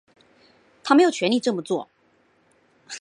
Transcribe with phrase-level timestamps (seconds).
[0.83, 1.87] 他没有权力这么做